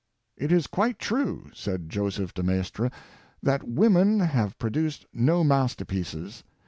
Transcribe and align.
*^ 0.39 0.43
It 0.43 0.51
is 0.51 0.65
quite 0.65 0.97
true," 0.97 1.51
said 1.53 1.87
Joseph 1.87 2.33
de 2.33 2.41
Maistre, 2.41 2.89
*'that 3.43 3.65
women 3.67 4.21
have 4.21 4.57
pro 4.57 4.71
duced 4.71 5.05
no 5.13 5.43
master 5.43 5.85
pieces. 5.85 6.43